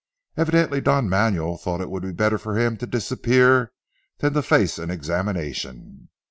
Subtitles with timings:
[0.35, 3.71] Evidently Don Manuel thought it would be better for him to disappear
[4.17, 6.09] than to face an examination.